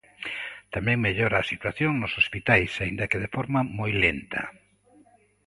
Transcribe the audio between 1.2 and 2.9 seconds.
a situación nos hospitais,